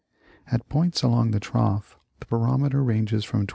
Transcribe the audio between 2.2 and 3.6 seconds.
the barometer ranges from 29.